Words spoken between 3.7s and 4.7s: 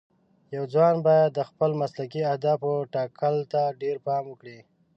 ډېر پام وکړي.